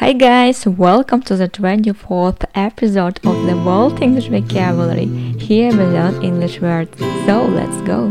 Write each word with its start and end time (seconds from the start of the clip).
Hi 0.00 0.12
guys, 0.12 0.64
welcome 0.64 1.22
to 1.22 1.34
the 1.34 1.48
24th 1.48 2.44
episode 2.54 3.18
of 3.26 3.46
the 3.46 3.56
World 3.56 4.00
English 4.00 4.28
Vocabulary. 4.28 5.06
Here 5.40 5.72
we 5.72 5.82
learn 5.82 6.22
English 6.22 6.60
words, 6.60 6.96
so 7.26 7.44
let's 7.48 7.76
go. 7.82 8.08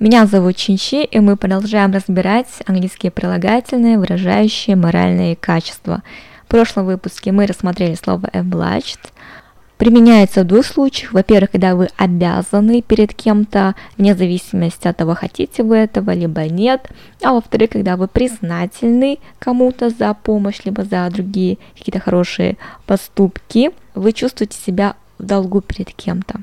Меня 0.00 0.26
зовут 0.26 0.56
Чинчи, 0.56 1.04
и 1.04 1.20
мы 1.20 1.36
продолжаем 1.36 1.92
разбирать 1.92 2.48
английские 2.66 3.12
прилагательные, 3.12 4.00
выражающие 4.00 4.74
моральные 4.74 5.36
качества. 5.36 6.02
В 6.46 6.48
прошлом 6.48 6.86
выпуске 6.86 7.30
мы 7.30 7.46
рассмотрели 7.46 7.94
слово 7.94 8.26
obliged. 8.32 8.98
Применяется 9.78 10.42
в 10.42 10.46
двух 10.46 10.64
случаях. 10.64 11.12
Во-первых, 11.12 11.50
когда 11.50 11.74
вы 11.74 11.88
обязаны 11.96 12.80
перед 12.80 13.12
кем-то, 13.12 13.74
вне 13.98 14.14
зависимости 14.14 14.88
от 14.88 14.96
того, 14.96 15.14
хотите 15.14 15.62
вы 15.62 15.76
этого, 15.76 16.12
либо 16.14 16.44
нет. 16.48 16.88
А 17.22 17.32
во-вторых, 17.32 17.70
когда 17.70 17.96
вы 17.96 18.08
признательны 18.08 19.18
кому-то 19.38 19.90
за 19.90 20.14
помощь, 20.14 20.60
либо 20.64 20.84
за 20.84 21.08
другие 21.10 21.58
какие-то 21.76 22.00
хорошие 22.00 22.56
поступки, 22.86 23.70
вы 23.94 24.12
чувствуете 24.12 24.58
себя 24.58 24.96
в 25.18 25.24
долгу 25.24 25.60
перед 25.60 25.92
кем-то. 25.92 26.40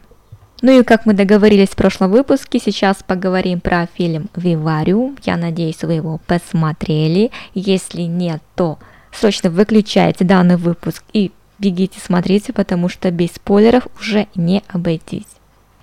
Ну 0.62 0.80
и 0.80 0.84
как 0.84 1.06
мы 1.06 1.14
договорились 1.14 1.70
в 1.70 1.76
прошлом 1.76 2.12
выпуске, 2.12 2.60
сейчас 2.60 2.98
поговорим 3.06 3.60
про 3.60 3.88
фильм 3.96 4.30
«Вивариум». 4.36 5.18
Я 5.24 5.38
надеюсь, 5.38 5.82
вы 5.82 5.94
его 5.94 6.22
посмотрели. 6.26 7.32
Если 7.54 8.04
нет, 8.04 8.42
то 8.56 8.78
срочно 9.12 9.50
выключайте 9.50 10.24
данный 10.24 10.56
выпуск 10.56 11.04
и 11.12 11.32
бегите 11.64 12.00
смотрите, 12.00 12.52
потому 12.52 12.90
что 12.90 13.10
без 13.12 13.32
спойлеров 13.32 13.88
уже 14.00 14.28
не 14.36 14.64
обойтись. 14.68 15.28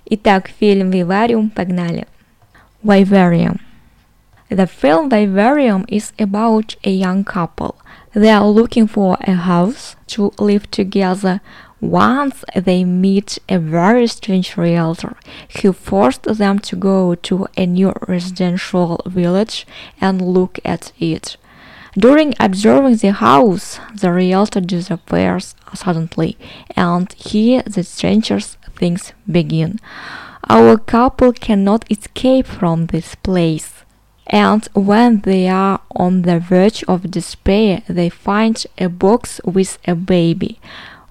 Итак, 0.05 0.49
фильм 0.59 0.91
«Вивариум» 0.91 1.49
погнали. 1.49 2.05
Vivarium. 2.83 3.59
The 4.49 4.67
film 4.67 5.09
Vivarium 5.09 5.85
is 5.87 6.13
about 6.17 6.75
a 6.83 6.91
young 6.91 7.23
couple. 7.23 7.75
They 8.13 8.29
are 8.29 8.47
looking 8.47 8.87
for 8.87 9.17
a 9.25 9.33
house 9.33 9.95
to 10.07 10.33
live 10.37 10.69
together 10.69 11.39
Once 11.81 12.45
they 12.55 12.83
meet 12.83 13.39
a 13.49 13.57
very 13.57 14.05
strange 14.05 14.55
realtor 14.55 15.17
who 15.61 15.73
forced 15.73 16.23
them 16.23 16.59
to 16.59 16.75
go 16.75 17.15
to 17.15 17.47
a 17.57 17.65
new 17.65 17.91
residential 18.07 19.01
village 19.07 19.65
and 19.99 20.21
look 20.21 20.59
at 20.63 20.91
it. 20.99 21.37
During 21.97 22.33
observing 22.39 22.97
the 22.97 23.11
house, 23.11 23.79
the 23.93 24.13
realtor 24.13 24.61
disappears 24.61 25.55
suddenly, 25.73 26.37
and 26.75 27.11
here 27.13 27.63
the 27.63 27.83
stranger's 27.83 28.57
things 28.75 29.11
begin. 29.29 29.77
Our 30.49 30.77
couple 30.77 31.33
cannot 31.33 31.89
escape 31.91 32.47
from 32.47 32.87
this 32.87 33.15
place. 33.15 33.83
And 34.27 34.65
when 34.73 35.21
they 35.21 35.49
are 35.49 35.81
on 35.93 36.21
the 36.21 36.39
verge 36.39 36.83
of 36.85 37.11
despair, 37.11 37.81
they 37.89 38.09
find 38.09 38.65
a 38.77 38.87
box 38.87 39.41
with 39.43 39.77
a 39.85 39.95
baby 39.95 40.59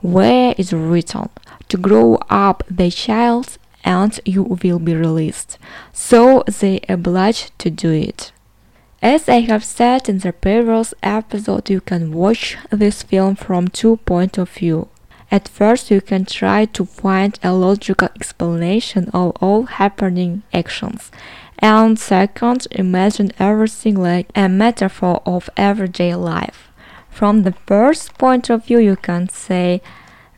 where 0.01 0.55
is 0.57 0.73
written 0.73 1.29
to 1.69 1.77
grow 1.77 2.19
up 2.31 2.63
the 2.71 2.91
child 2.91 3.59
and 3.85 4.19
you 4.25 4.43
will 4.43 4.79
be 4.79 4.95
released. 4.95 5.59
So 5.93 6.43
they 6.61 6.81
obliged 6.89 7.59
to 7.59 7.71
do 7.71 7.91
it. 7.91 8.33
As 9.03 9.31
I 9.31 9.41
have 9.41 9.65
said 9.65 10.11
in 10.11 10.19
the 10.19 10.31
previous 10.31 10.93
episode, 11.03 11.71
you 11.71 11.81
can 11.81 12.13
watch 12.13 12.59
this 12.69 13.03
film 13.03 13.35
from 13.35 13.69
two 13.69 13.97
points 14.05 14.37
of 14.37 14.51
view. 14.51 14.89
At 15.31 15.49
first, 15.49 15.91
you 15.91 16.03
can 16.03 16.27
try 16.27 16.67
to 16.67 16.85
find 16.85 17.39
a 17.43 17.55
logical 17.55 18.09
explanation 18.15 19.09
of 19.15 19.33
all 19.41 19.63
happening 19.63 20.43
actions. 20.53 21.11
And 21.61 21.99
second, 21.99 22.67
imagine 22.73 23.33
everything 23.39 23.95
like 23.95 24.29
a 24.35 24.51
metaphor 24.51 25.23
of 25.25 25.49
everyday 25.57 26.15
life. 26.15 26.69
From 27.09 27.45
the 27.45 27.55
first 27.67 28.19
point 28.19 28.51
of 28.51 28.67
view, 28.67 28.81
you 28.81 28.97
can 28.97 29.31
say 29.31 29.81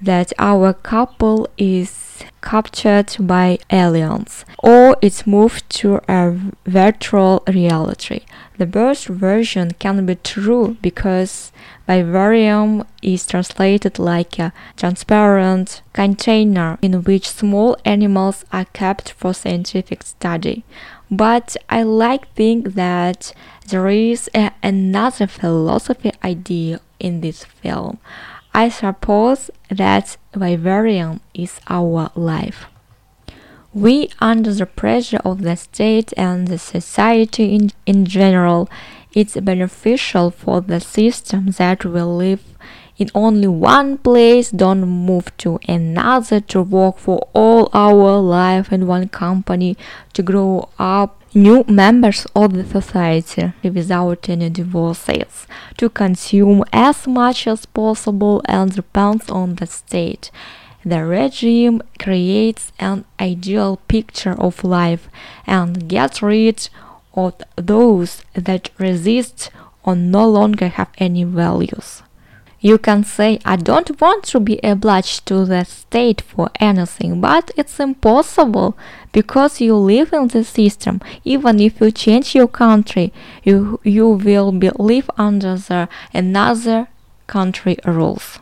that 0.03 0.33
our 0.39 0.73
couple 0.73 1.49
is 1.57 2.25
captured 2.41 3.17
by 3.19 3.59
aliens 3.71 4.45
or 4.59 4.97
it's 5.01 5.27
moved 5.27 5.69
to 5.71 6.01
a 6.09 6.37
virtual 6.67 7.43
reality. 7.49 8.21
The 8.59 8.67
first 8.67 9.07
version 9.07 9.73
can 9.79 10.05
be 10.07 10.17
true 10.17 10.77
because 10.83 11.53
vivarium 11.87 12.85
is 13.01 13.27
translated 13.27 13.99
like 13.99 14.39
a 14.39 14.53
transparent 14.77 15.83
container 15.93 16.79
in 16.83 17.03
which 17.03 17.29
small 17.29 17.77
animals 17.85 18.45
are 18.53 18.67
kept 18.67 19.13
for 19.13 19.33
scientific 19.33 20.03
study. 20.03 20.65
But 21.11 21.57
I 21.69 21.83
like 21.83 22.33
think 22.35 22.75
that 22.75 23.33
there 23.69 23.89
is 23.89 24.31
a, 24.35 24.53
another 24.63 25.27
philosophy 25.27 26.13
idea 26.25 26.81
in 26.99 27.21
this 27.21 27.45
film. 27.45 27.99
I 28.55 28.69
suppose 28.69 29.51
that 29.71 30.17
vivarium 30.35 31.21
is 31.33 31.61
our 31.69 32.11
life. 32.15 32.67
We, 33.73 34.11
under 34.21 34.53
the 34.53 34.67
pressure 34.67 35.21
of 35.25 35.41
the 35.41 35.57
state 35.57 36.13
and 36.17 36.49
the 36.49 36.59
society 36.59 37.55
in, 37.55 37.71
in 37.87 38.05
general, 38.05 38.69
it's 39.15 39.37
beneficial 39.41 40.31
for 40.31 40.61
the 40.61 40.81
system 40.81 41.53
that 41.53 41.85
we 41.85 42.03
live 42.03 42.52
in 42.99 43.09
only 43.15 43.49
one 43.49 43.99
place, 43.99 44.51
don't 44.51 44.87
move 44.87 45.37
to 45.39 45.59
another 45.67 46.41
to 46.41 46.63
work 46.63 46.99
for 46.99 47.29
all 47.33 47.71
our 47.73 48.19
life 48.21 48.73
in 48.73 48.87
one 48.87 49.09
company, 49.09 49.77
to 50.13 50.23
grow 50.23 50.69
up 50.79 51.19
new 51.35 51.65
members 51.67 52.27
of 52.35 52.53
the 52.53 52.65
society 52.65 53.53
without 53.63 54.29
any 54.29 54.51
divorces, 54.51 55.47
to 55.79 55.89
consume 55.89 56.63
as 56.73 57.07
much 57.07 57.47
as 57.47 57.65
possible 57.65 58.43
and 58.45 58.75
depends 58.75 59.31
on 59.31 59.55
the 59.55 59.67
state. 59.67 60.31
The 60.85 61.05
regime 61.05 61.81
creates 61.99 62.73
an 62.79 63.05
ideal 63.21 63.79
picture 63.89 64.39
of 64.39 64.65
life 64.65 65.09
and 65.47 65.89
gets 65.89 66.21
rid 66.23 66.69
of 67.15 67.35
those 67.57 68.25
that 68.35 68.71
resist 68.79 69.51
or 69.85 69.95
no 69.95 70.29
longer 70.29 70.69
have 70.69 70.91
any 70.99 71.25
values. 71.25 72.03
You 72.63 72.79
can 72.79 73.03
say, 73.03 73.41
I 73.45 73.57
don't 73.57 74.01
want 74.01 74.23
to 74.27 74.39
be 74.39 74.61
obliged 74.63 75.27
to 75.27 75.45
the 75.45 75.65
state 75.65 76.21
for 76.21 76.49
anything, 76.61 77.21
but 77.21 77.51
it's 77.57 77.81
impossible 77.81 78.79
because 79.11 79.61
you 79.61 79.75
live 79.75 80.13
in 80.13 80.29
the 80.29 80.45
system. 80.45 81.01
Even 81.25 81.59
if 81.59 81.81
you 81.81 81.91
change 81.91 82.37
your 82.37 82.47
country, 82.47 83.13
you, 83.43 83.81
you 83.83 84.11
will 84.11 84.53
be 84.53 84.71
live 84.79 85.11
under 85.19 85.57
the 85.57 85.89
another 86.15 86.87
country 87.27 87.79
rules. 87.85 88.39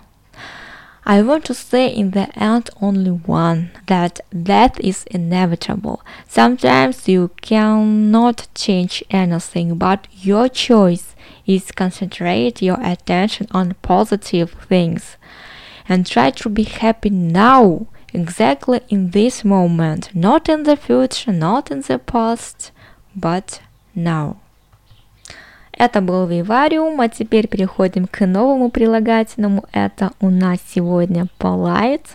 I 1.04 1.22
want 1.22 1.44
to 1.46 1.54
say 1.54 1.88
in 1.88 2.10
the 2.10 2.28
end 2.38 2.70
only 2.80 3.10
one 3.10 3.70
that 3.86 4.20
death 4.30 4.78
is 4.80 5.04
inevitable. 5.10 6.02
Sometimes 6.28 7.08
you 7.08 7.30
cannot 7.40 8.48
change 8.54 9.02
anything, 9.10 9.76
but 9.76 10.06
your 10.12 10.48
choice 10.48 11.14
is 11.46 11.72
concentrate 11.72 12.62
your 12.62 12.78
attention 12.80 13.46
on 13.50 13.74
positive 13.82 14.52
things 14.68 15.16
and 15.88 16.06
try 16.06 16.30
to 16.30 16.48
be 16.48 16.62
happy 16.62 17.10
now, 17.10 17.86
exactly 18.12 18.80
in 18.88 19.10
this 19.10 19.44
moment, 19.44 20.14
not 20.14 20.48
in 20.48 20.62
the 20.62 20.76
future, 20.76 21.32
not 21.32 21.70
in 21.70 21.80
the 21.80 21.98
past, 21.98 22.70
but 23.16 23.60
now. 23.94 24.36
Это 25.80 26.02
был 26.02 26.26
вивариум, 26.26 27.00
а 27.00 27.08
теперь 27.08 27.48
переходим 27.48 28.06
к 28.06 28.26
новому 28.26 28.68
прилагательному. 28.68 29.64
Это 29.72 30.10
у 30.20 30.28
нас 30.28 30.58
сегодня 30.74 31.26
polite. 31.38 32.06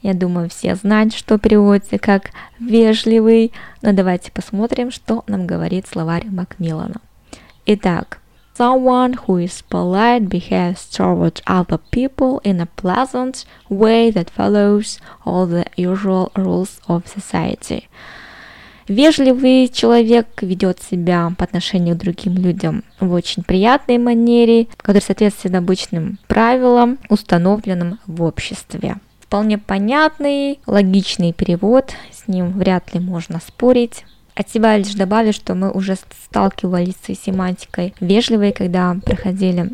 Я 0.00 0.14
думаю, 0.14 0.48
все 0.48 0.74
знают, 0.74 1.12
что 1.12 1.36
переводится 1.36 1.98
как 1.98 2.30
вежливый. 2.58 3.52
Но 3.82 3.92
давайте 3.92 4.32
посмотрим, 4.32 4.90
что 4.90 5.22
нам 5.26 5.46
говорит 5.46 5.86
словарь 5.86 6.24
Макмиллана. 6.30 7.02
Итак, 7.66 8.20
someone 8.58 9.18
who 9.26 9.36
is 9.36 9.62
polite 9.68 10.30
behaves 10.30 10.88
toward 10.88 11.42
other 11.44 11.78
people 11.92 12.40
in 12.42 12.58
a 12.58 12.68
pleasant 12.74 13.44
way 13.68 14.10
that 14.10 14.30
follows 14.30 14.98
all 15.26 15.44
the 15.44 15.66
usual 15.76 16.32
rules 16.34 16.80
of 16.88 17.06
society. 17.06 17.86
Вежливый 18.90 19.68
человек 19.68 20.26
ведет 20.42 20.82
себя 20.82 21.32
по 21.38 21.44
отношению 21.44 21.94
к 21.94 21.98
другим 21.98 22.34
людям 22.34 22.82
в 22.98 23.12
очень 23.12 23.44
приятной 23.44 23.98
манере, 23.98 24.66
который 24.76 25.00
соответствует 25.00 25.54
обычным 25.54 26.18
правилам, 26.26 26.98
установленным 27.08 28.00
в 28.08 28.20
обществе. 28.24 28.96
Вполне 29.20 29.58
понятный, 29.58 30.58
логичный 30.66 31.32
перевод, 31.32 31.92
с 32.10 32.26
ним 32.26 32.50
вряд 32.50 32.92
ли 32.92 32.98
можно 32.98 33.38
спорить. 33.38 34.04
От 34.34 34.50
себя 34.50 34.76
лишь 34.76 34.94
добавлю, 34.94 35.32
что 35.32 35.54
мы 35.54 35.70
уже 35.70 35.94
сталкивались 36.24 36.96
с 37.06 37.16
семантикой 37.16 37.94
вежливой, 38.00 38.50
когда 38.50 38.96
проходили 39.04 39.70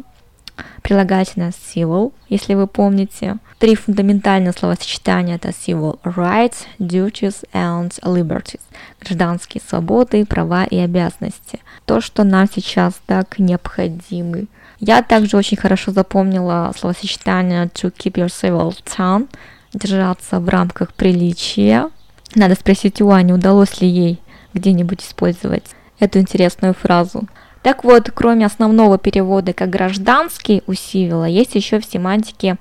прилагательное 0.83 1.53
civil, 1.53 2.13
если 2.29 2.55
вы 2.55 2.67
помните. 2.67 3.39
Три 3.59 3.75
фундаментальные 3.75 4.53
словосочетания 4.53 5.37
это 5.37 5.49
civil 5.49 5.99
rights, 6.05 6.67
duties 6.79 7.45
and 7.53 7.91
liberties. 8.03 8.61
Гражданские 9.01 9.63
свободы, 9.67 10.25
права 10.27 10.65
и 10.65 10.79
обязанности. 10.79 11.61
То, 11.85 12.01
что 12.01 12.25
нам 12.25 12.49
сейчас 12.53 12.95
так 13.07 13.39
необходимы. 13.39 14.47
Я 14.79 15.03
также 15.03 15.37
очень 15.37 15.57
хорошо 15.57 15.93
запомнила 15.93 16.73
словосочетание 16.77 17.65
to 17.67 17.93
keep 17.93 18.15
your 18.15 18.27
civil 18.29 18.75
tongue, 18.85 19.29
держаться 19.73 20.39
в 20.39 20.49
рамках 20.49 20.93
приличия. 20.93 21.91
Надо 22.35 22.55
спросить 22.55 23.01
у 23.01 23.11
Ани, 23.11 23.33
удалось 23.33 23.81
ли 23.81 23.89
ей 23.89 24.21
где-нибудь 24.53 25.03
использовать 25.03 25.65
эту 25.99 26.19
интересную 26.19 26.75
фразу. 26.75 27.27
Так 27.67 27.83
вот, 27.83 28.13
кроме 28.15 28.47
основного 28.47 28.97
перевода 28.97 29.53
как 29.53 29.71
гражданский 29.71 30.63
у 30.69 30.75
Сивила, 30.75 31.25
есть 31.25 31.57
еще 31.57 31.81
в 31.81 31.85
семантике 31.85 32.59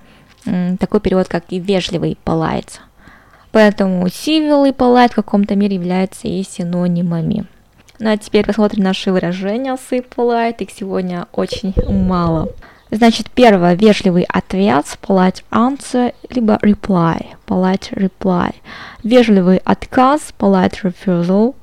такой 0.80 1.00
перевод, 1.00 1.28
как 1.28 1.44
и 1.50 1.60
вежливый 1.60 2.18
polite. 2.26 2.80
Поэтому 3.52 4.08
civil 4.08 4.68
и 4.68 4.72
polite 4.72 5.12
в 5.12 5.16
каком-то 5.18 5.56
мере 5.56 5.76
являются 5.76 6.28
и 6.28 6.42
синонимами. 6.42 7.46
Ну 8.00 8.10
а 8.10 8.18
теперь 8.18 8.48
посмотрим 8.48 8.84
наши 8.84 9.12
выражения 9.12 9.78
с 9.78 9.92
и 9.92 10.00
polite, 10.00 10.64
их 10.64 10.72
сегодня 10.72 11.28
очень 11.34 11.76
мало. 11.88 12.50
Значит, 12.90 13.30
первое, 13.30 13.76
вежливый 13.76 14.24
ответ, 14.24 14.86
polite 15.04 15.44
answer, 15.52 16.16
либо 16.32 16.56
reply, 16.64 17.28
polite 17.46 17.92
reply. 17.92 18.56
Вежливый 19.04 19.58
отказ, 19.58 20.34
polite 20.40 20.82
refusal, 20.82 21.54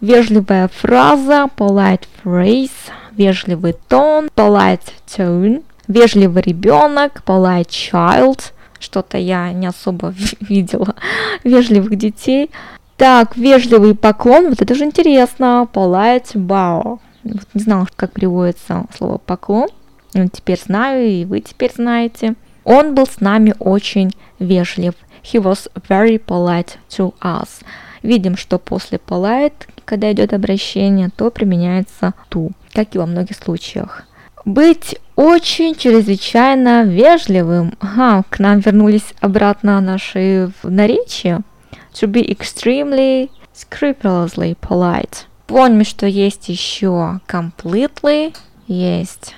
Вежливая 0.00 0.68
фраза, 0.68 1.48
polite 1.56 2.04
phrase, 2.24 2.70
вежливый 3.12 3.74
тон, 3.88 4.30
polite 4.34 4.92
tone, 5.06 5.62
вежливый 5.88 6.42
ребенок, 6.42 7.22
polite 7.26 7.68
child, 7.68 8.52
что-то 8.78 9.18
я 9.18 9.52
не 9.52 9.66
особо 9.66 10.14
видела 10.40 10.94
вежливых 11.44 11.96
детей. 11.96 12.50
Так, 12.96 13.36
вежливый 13.36 13.94
поклон, 13.94 14.48
вот 14.48 14.62
это 14.62 14.74
же 14.74 14.84
интересно, 14.84 15.68
polite 15.72 16.32
bow. 16.34 16.98
Вот 17.22 17.46
не 17.52 17.60
знала, 17.60 17.86
как 17.96 18.12
переводится 18.12 18.86
слово 18.96 19.18
поклон, 19.18 19.68
но 20.14 20.28
теперь 20.28 20.58
знаю, 20.58 21.06
и 21.06 21.24
вы 21.26 21.40
теперь 21.40 21.72
знаете. 21.74 22.34
Он 22.64 22.94
был 22.94 23.06
с 23.06 23.20
нами 23.20 23.54
очень 23.58 24.12
вежлив. 24.38 24.94
He 25.22 25.42
was 25.42 25.68
very 25.88 26.18
polite 26.18 26.78
to 26.96 27.14
us. 27.20 27.60
Видим, 28.02 28.36
что 28.36 28.58
после 28.58 28.98
polite, 28.98 29.68
когда 29.84 30.10
идет 30.12 30.32
обращение, 30.32 31.10
то 31.14 31.30
применяется 31.30 32.14
to, 32.30 32.50
как 32.72 32.94
и 32.94 32.98
во 32.98 33.06
многих 33.06 33.36
случаях. 33.36 34.04
Быть 34.44 34.96
очень 35.16 35.74
чрезвычайно 35.74 36.84
вежливым. 36.84 37.74
Ага, 37.80 38.24
к 38.30 38.38
нам 38.38 38.60
вернулись 38.60 39.14
обратно 39.20 39.80
наши 39.80 40.50
наречия. 40.62 41.42
To 41.92 42.06
be 42.06 42.26
extremely 42.26 43.30
scrupulously 43.54 44.56
polite. 44.58 45.24
Помним, 45.46 45.84
что 45.84 46.06
есть 46.06 46.48
еще 46.48 47.20
completely, 47.28 48.34
есть 48.66 49.34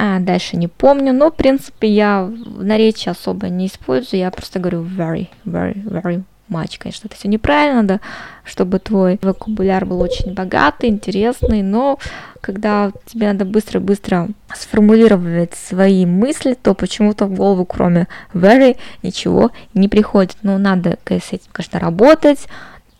а 0.00 0.20
дальше 0.20 0.56
не 0.56 0.68
помню, 0.68 1.12
но 1.12 1.32
в 1.32 1.34
принципе 1.34 1.88
я 1.88 2.22
в 2.22 2.62
наречии 2.62 3.10
особо 3.10 3.48
не 3.48 3.66
использую, 3.66 4.20
я 4.20 4.30
просто 4.30 4.60
говорю 4.60 4.82
very, 4.84 5.26
very, 5.44 5.74
very 5.84 6.22
матч. 6.48 6.78
Конечно, 6.78 7.06
это 7.06 7.16
все 7.16 7.28
неправильно, 7.28 7.82
да, 7.82 8.00
чтобы 8.44 8.78
твой 8.78 9.18
вокабуляр 9.22 9.84
был 9.84 10.00
очень 10.00 10.34
богатый, 10.34 10.88
интересный, 10.88 11.62
но 11.62 11.98
когда 12.40 12.92
тебе 13.06 13.28
надо 13.28 13.44
быстро-быстро 13.44 14.28
сформулировать 14.54 15.54
свои 15.54 16.06
мысли, 16.06 16.54
то 16.54 16.74
почему-то 16.74 17.26
в 17.26 17.34
голову, 17.34 17.64
кроме 17.64 18.08
very, 18.32 18.76
ничего 19.02 19.50
не 19.74 19.88
приходит. 19.88 20.36
Ну, 20.42 20.58
надо 20.58 20.98
с 21.04 21.32
этим, 21.32 21.50
конечно, 21.52 21.80
работать. 21.80 22.46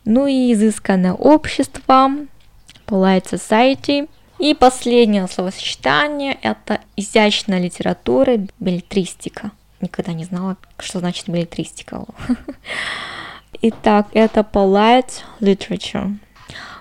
Ну 0.05 0.27
и 0.27 0.53
изысканное 0.53 1.12
общество, 1.12 2.11
polite 2.87 3.31
society. 3.31 4.09
И 4.39 4.55
последнее 4.55 5.27
словосочетание– 5.27 6.39
это 6.43 6.81
изящная 6.97 7.59
литература, 7.61 8.39
билетристика. 8.61 9.51
Никогда 9.81 10.12
не 10.12 10.25
знала, 10.25 10.56
что 10.79 11.01
значит 11.01 11.29
билетристика. 11.29 12.05
Итак, 13.60 14.06
это 14.12 14.40
polite 14.40 15.22
literature. 15.40 16.16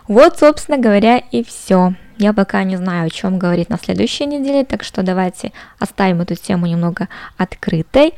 Вот, 0.07 0.37
собственно 0.37 0.77
говоря, 0.77 1.17
и 1.17 1.43
все. 1.43 1.95
Я 2.19 2.33
пока 2.33 2.63
не 2.63 2.77
знаю, 2.77 3.07
о 3.07 3.09
чем 3.09 3.39
говорить 3.39 3.69
на 3.69 3.79
следующей 3.79 4.27
неделе, 4.27 4.63
так 4.63 4.83
что 4.83 5.01
давайте 5.01 5.53
оставим 5.79 6.21
эту 6.21 6.35
тему 6.35 6.67
немного 6.67 7.09
открытой. 7.37 8.13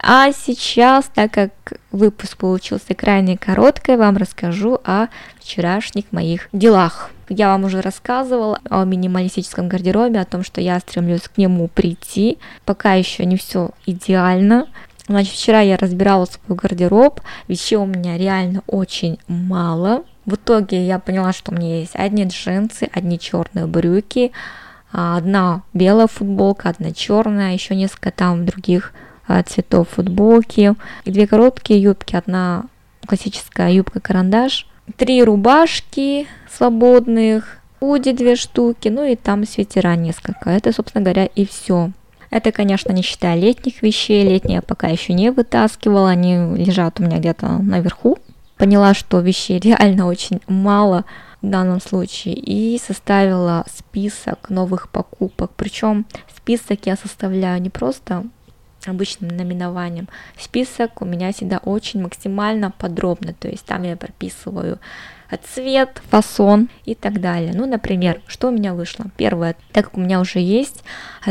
А 0.00 0.32
сейчас, 0.32 1.10
так 1.12 1.32
как 1.32 1.50
выпуск 1.90 2.38
получился 2.38 2.94
крайне 2.94 3.36
короткий, 3.36 3.96
вам 3.96 4.16
расскажу 4.16 4.80
о 4.84 5.08
вчерашних 5.40 6.10
моих 6.12 6.48
делах. 6.52 7.10
Я 7.28 7.48
вам 7.48 7.64
уже 7.64 7.82
рассказывала 7.82 8.60
о 8.70 8.84
минималистическом 8.84 9.68
гардеробе, 9.68 10.20
о 10.20 10.24
том, 10.24 10.44
что 10.44 10.60
я 10.60 10.78
стремлюсь 10.80 11.22
к 11.22 11.36
нему 11.36 11.68
прийти. 11.68 12.38
Пока 12.64 12.94
еще 12.94 13.26
не 13.26 13.36
все 13.36 13.72
идеально, 13.86 14.66
Значит, 15.08 15.32
вчера 15.32 15.60
я 15.60 15.76
разбирала 15.78 16.26
свой 16.26 16.56
гардероб, 16.56 17.20
вещей 17.48 17.76
у 17.76 17.86
меня 17.86 18.18
реально 18.18 18.62
очень 18.66 19.18
мало. 19.26 20.04
В 20.26 20.34
итоге 20.34 20.86
я 20.86 20.98
поняла, 20.98 21.32
что 21.32 21.50
у 21.50 21.54
меня 21.54 21.80
есть 21.80 21.94
одни 21.94 22.24
джинсы, 22.24 22.90
одни 22.92 23.18
черные 23.18 23.66
брюки, 23.66 24.32
а, 24.92 25.16
одна 25.16 25.62
белая 25.72 26.06
футболка, 26.06 26.68
одна 26.68 26.92
черная, 26.92 27.54
еще 27.54 27.74
несколько 27.74 28.10
там 28.10 28.44
других 28.44 28.92
а, 29.26 29.42
цветов 29.42 29.88
футболки, 29.88 30.74
и 31.04 31.10
две 31.10 31.26
короткие 31.26 31.80
юбки, 31.80 32.14
одна 32.14 32.64
классическая 33.06 33.72
юбка-карандаш, 33.72 34.66
три 34.98 35.24
рубашки 35.24 36.26
свободных, 36.50 37.58
худи 37.80 38.12
две 38.12 38.36
штуки, 38.36 38.88
ну 38.88 39.04
и 39.04 39.16
там 39.16 39.46
свитера 39.46 39.94
несколько. 39.94 40.50
Это, 40.50 40.72
собственно 40.72 41.02
говоря, 41.02 41.24
и 41.24 41.46
все. 41.46 41.92
Это, 42.30 42.52
конечно, 42.52 42.92
не 42.92 43.02
считая 43.02 43.36
летних 43.36 43.82
вещей. 43.82 44.28
Летние 44.28 44.56
я 44.56 44.62
пока 44.62 44.88
еще 44.88 45.12
не 45.12 45.30
вытаскивала, 45.30 46.10
они 46.10 46.36
лежат 46.56 47.00
у 47.00 47.02
меня 47.02 47.18
где-то 47.18 47.46
наверху. 47.62 48.18
Поняла, 48.56 48.94
что 48.94 49.20
вещей 49.20 49.58
реально 49.58 50.06
очень 50.06 50.40
мало 50.46 51.04
в 51.40 51.48
данном 51.48 51.80
случае 51.80 52.34
и 52.34 52.78
составила 52.78 53.64
список 53.72 54.50
новых 54.50 54.88
покупок. 54.88 55.52
Причем 55.56 56.06
список 56.36 56.86
я 56.86 56.96
составляю 56.96 57.62
не 57.62 57.70
просто 57.70 58.24
обычным 58.86 59.36
наименованием. 59.36 60.08
Список 60.38 61.02
у 61.02 61.04
меня 61.04 61.32
всегда 61.32 61.58
очень 61.58 62.02
максимально 62.02 62.70
подробно, 62.70 63.34
то 63.34 63.48
есть 63.48 63.64
там 63.64 63.82
я 63.82 63.96
прописываю 63.96 64.78
цвет, 65.52 66.00
фасон 66.08 66.70
и 66.86 66.94
так 66.94 67.20
далее. 67.20 67.52
Ну, 67.54 67.66
например, 67.66 68.22
что 68.26 68.48
у 68.48 68.50
меня 68.50 68.72
вышло? 68.72 69.06
Первое, 69.18 69.56
так 69.72 69.84
как 69.86 69.98
у 69.98 70.00
меня 70.00 70.20
уже 70.20 70.38
есть 70.38 70.82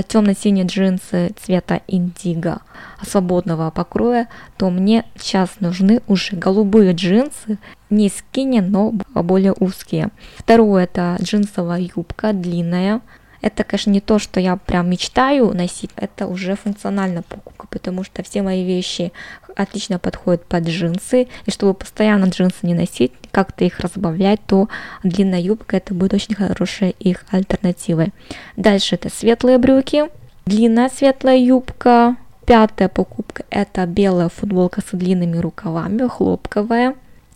темно-синие 0.07 0.65
джинсы 0.65 1.33
цвета 1.41 1.81
индиго 1.87 2.59
свободного 3.01 3.71
покроя, 3.71 4.27
то 4.57 4.69
мне 4.69 5.03
сейчас 5.17 5.49
нужны 5.61 6.01
уже 6.07 6.35
голубые 6.35 6.93
джинсы, 6.93 7.57
не 7.89 8.09
скини, 8.09 8.59
но 8.59 8.91
более 9.15 9.53
узкие. 9.53 10.09
Второе, 10.35 10.83
это 10.83 11.17
джинсовая 11.19 11.89
юбка 11.95 12.33
длинная, 12.33 13.01
это, 13.47 13.63
конечно, 13.63 13.91
не 13.91 14.01
то, 14.01 14.19
что 14.19 14.39
я 14.39 14.57
прям 14.57 14.89
мечтаю 14.89 15.53
носить, 15.53 15.91
это 15.95 16.27
уже 16.27 16.55
функциональная 16.55 17.21
покупка, 17.21 17.67
потому 17.67 18.03
что 18.03 18.21
все 18.23 18.41
мои 18.41 18.65
вещи 18.65 19.11
отлично 19.55 19.99
подходят 19.99 20.45
под 20.45 20.65
джинсы, 20.67 21.27
и 21.45 21.51
чтобы 21.51 21.73
постоянно 21.73 22.25
джинсы 22.25 22.57
не 22.61 22.73
носить, 22.73 23.13
как-то 23.31 23.65
их 23.65 23.79
разбавлять, 23.79 24.41
то 24.45 24.67
длинная 25.03 25.39
юбка 25.39 25.77
это 25.77 25.93
будет 25.93 26.13
очень 26.13 26.35
хорошей 26.35 26.91
их 26.91 27.25
альтернативой. 27.31 28.13
Дальше 28.55 28.95
это 28.95 29.09
светлые 29.09 29.57
брюки, 29.57 30.05
длинная 30.45 30.89
светлая 30.89 31.37
юбка. 31.37 32.15
Пятая 32.45 32.87
покупка 32.87 33.43
это 33.49 33.85
белая 33.85 34.29
футболка 34.29 34.81
с 34.81 34.95
длинными 34.95 35.37
рукавами, 35.37 36.07
хлопковая. 36.07 36.95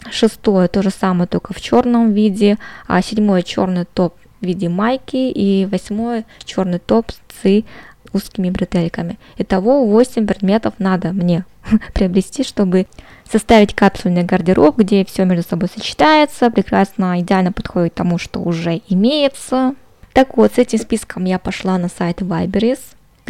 Шестое 0.10 0.68
то 0.68 0.82
же 0.82 0.90
самое, 0.90 1.28
только 1.28 1.54
в 1.54 1.62
черном 1.62 2.14
виде. 2.14 2.58
А 2.88 3.02
седьмое 3.02 3.44
черный 3.44 3.86
топ 3.86 4.16
в 4.42 4.46
виде 4.46 4.70
майки 4.70 5.16
и 5.32 5.66
восьмое 5.66 6.26
черный 6.44 6.80
топ 6.80 7.12
с 7.12 7.64
узкими 8.14 8.50
бретельками. 8.50 9.18
Итого 9.38 9.86
8 9.86 10.28
предметов 10.28 10.74
надо 10.80 11.14
мне 11.14 11.46
приобрести, 11.94 12.44
чтобы 12.44 12.88
составить 13.30 13.74
капсульный 13.74 14.24
гардероб, 14.24 14.78
где 14.78 15.06
все 15.06 15.26
между 15.26 15.48
собой 15.48 15.70
сочетается, 15.74 16.52
прекрасно, 16.52 17.20
идеально 17.22 17.52
подходит 17.52 17.94
тому, 17.94 18.18
что 18.18 18.42
уже 18.42 18.82
имеется. 18.90 19.76
Так 20.14 20.36
вот, 20.36 20.56
с 20.56 20.58
этим 20.58 20.80
списком 20.80 21.26
я 21.26 21.40
пошла 21.40 21.78
на 21.78 21.88
сайт 21.88 22.22
Viberis, 22.22 22.80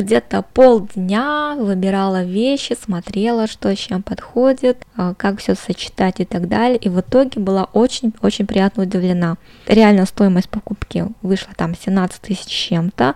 где-то 0.01 0.43
полдня 0.53 1.55
выбирала 1.57 2.23
вещи, 2.23 2.77
смотрела, 2.81 3.47
что 3.47 3.73
с 3.73 3.77
чем 3.77 4.03
подходит, 4.03 4.85
а, 4.95 5.13
как 5.13 5.39
все 5.39 5.55
сочетать 5.55 6.19
и 6.19 6.25
так 6.25 6.47
далее. 6.47 6.77
И 6.77 6.89
в 6.89 6.99
итоге 6.99 7.39
была 7.39 7.65
очень-очень 7.73 8.47
приятно 8.47 8.83
удивлена. 8.83 9.37
Реально 9.67 10.05
стоимость 10.05 10.49
покупки 10.49 11.07
вышла 11.21 11.53
там 11.55 11.75
17 11.75 12.21
тысяч 12.21 12.47
чем-то, 12.47 13.15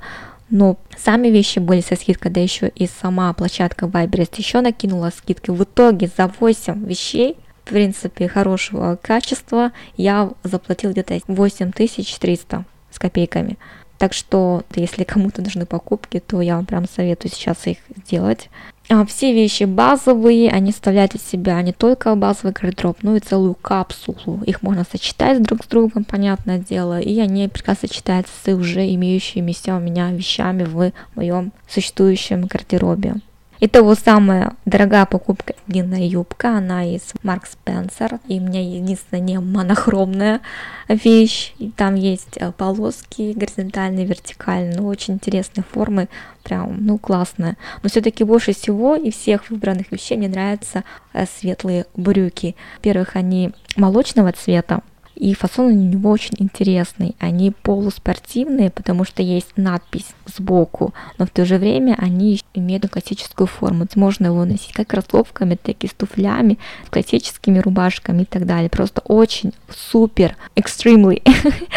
но 0.50 0.78
сами 0.98 1.28
вещи 1.30 1.60
были 1.60 1.82
со 1.82 1.96
скидкой, 1.96 2.32
да 2.32 2.40
еще 2.40 2.70
и 2.70 2.88
сама 2.88 3.34
площадка 3.34 3.88
Вайберест 3.88 4.36
еще 4.36 4.62
накинула 4.62 5.12
скидки. 5.16 5.50
В 5.50 5.64
итоге 5.64 6.10
за 6.16 6.32
8 6.40 6.86
вещей 6.86 7.38
в 7.66 7.70
принципе, 7.70 8.28
хорошего 8.28 8.98
качества, 9.02 9.72
я 9.98 10.30
заплатил 10.44 10.92
где-то 10.92 11.20
8300 11.28 12.64
с 12.92 13.00
копейками. 13.00 13.58
Так 14.06 14.14
что, 14.14 14.62
если 14.76 15.04
кому-то 15.04 15.42
нужны 15.42 15.66
покупки, 15.66 16.20
то 16.20 16.40
я 16.40 16.58
вам 16.58 16.68
прям 16.68 16.88
советую 16.88 17.32
сейчас 17.32 17.66
их 17.66 17.80
сделать. 18.06 18.52
А 18.88 19.04
все 19.04 19.34
вещи 19.34 19.64
базовые, 19.64 20.52
они 20.52 20.72
составляют 20.72 21.16
из 21.16 21.24
себя 21.24 21.60
не 21.64 21.74
только 21.74 22.14
базовый 22.14 22.54
гардероб, 22.54 23.00
но 23.02 23.16
и 23.16 23.20
целую 23.20 23.56
капсулу. 23.56 24.44
Их 24.46 24.62
можно 24.62 24.84
сочетать 24.84 25.42
друг 25.42 25.64
с 25.64 25.68
другом, 25.68 26.04
понятное 26.04 26.60
дело, 26.60 27.00
и 27.00 27.20
они 27.20 27.48
прекрасно 27.48 27.88
сочетаются 27.88 28.32
с 28.46 28.54
уже 28.54 28.88
имеющимися 28.94 29.76
у 29.76 29.80
меня 29.80 30.12
вещами 30.12 30.66
в 30.66 30.92
моем 31.16 31.52
существующем 31.68 32.46
гардеробе. 32.46 33.16
Это 33.60 33.84
вот 33.84 34.00
самая 34.00 34.56
дорогая 34.66 35.06
покупка 35.06 35.56
длинная 35.68 36.06
юбка, 36.06 36.58
она 36.58 36.84
из 36.84 37.14
Марк 37.24 37.46
Спенсер, 37.48 38.20
и 38.28 38.40
у 38.40 38.44
меня 38.44 38.62
единственная 38.62 39.24
не 39.24 39.40
монохромная 39.40 40.42
вещь, 40.90 41.54
и 41.58 41.72
там 41.72 41.96
есть 41.96 42.36
э, 42.36 42.52
полоски 42.52 43.34
горизонтальные, 43.34 44.06
вертикальные, 44.06 44.76
ну 44.78 44.88
очень 44.88 45.16
интересные 45.16 45.64
формы, 45.64 46.10
прям, 46.44 46.86
ну 46.86 46.98
классная. 46.98 47.58
Но 47.82 47.90
все-таки 47.90 48.24
больше 48.24 48.54
всего 48.54 48.96
из 48.96 49.16
всех 49.16 49.50
выбранных 49.50 49.92
вещей 49.92 50.18
мне 50.18 50.28
нравятся 50.28 50.84
э, 51.14 51.26
светлые 51.26 51.86
брюки. 51.96 52.56
Во-первых, 52.78 53.16
они 53.16 53.52
молочного 53.78 54.34
цвета, 54.34 54.82
и 55.16 55.34
фасон 55.34 55.68
у 55.68 55.72
него 55.72 56.12
очень 56.12 56.36
интересный. 56.40 57.16
Они 57.20 57.52
полуспортивные, 57.52 58.70
потому 58.70 59.06
что 59.06 59.24
есть 59.24 59.54
надпись 59.56 60.14
сбоку, 60.26 60.94
но 61.18 61.26
в 61.26 61.30
то 61.30 61.46
же 61.46 61.58
время 61.58 61.96
они 61.98 62.42
имеют 62.54 62.90
классическую 62.90 63.48
форму. 63.48 63.88
Можно 63.96 64.28
его 64.28 64.46
носить 64.46 64.74
как 64.74 64.88
кроссовками, 64.88 65.56
так 65.56 65.84
и 65.84 65.88
с 65.88 65.94
туфлями, 65.94 66.58
с 66.86 66.90
классическими 66.90 67.60
рубашками 67.60 68.24
и 68.24 68.26
так 68.26 68.46
далее. 68.46 68.70
Просто 68.70 69.02
очень 69.02 69.54
супер, 69.70 70.36
extremely 70.56 71.22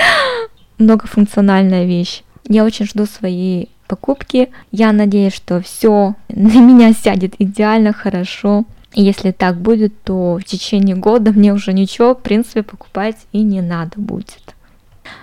многофункциональная 0.79 1.85
вещь. 1.85 2.23
Я 2.49 2.65
очень 2.65 2.87
жду 2.87 3.07
свои 3.07 3.67
покупки. 3.87 4.51
Я 4.71 4.93
надеюсь, 4.93 5.35
что 5.35 5.61
все 5.61 6.15
на 6.29 6.49
меня 6.61 6.93
сядет 6.93 7.35
идеально 7.39 7.93
хорошо. 7.93 8.65
Если 8.95 9.33
так 9.33 9.61
будет, 9.61 10.03
то 10.03 10.39
в 10.39 10.45
течение 10.45 10.97
года 10.97 11.33
мне 11.33 11.53
уже 11.53 11.73
ничего, 11.73 12.15
в 12.15 12.23
принципе, 12.23 12.63
покупать 12.63 13.17
и 13.33 13.43
не 13.43 13.61
надо 13.61 13.93
будет. 14.01 14.55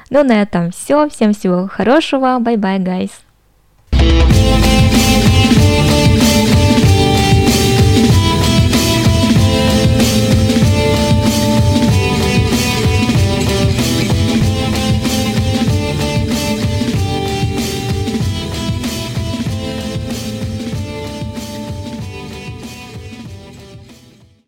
Ну, 0.10 0.24
на 0.24 0.42
этом 0.42 0.72
все. 0.72 1.10
Всем 1.10 1.34
всего 1.34 1.68
хорошего. 1.68 2.40
Bye-bye, 2.40 2.84
guys. 2.84 3.12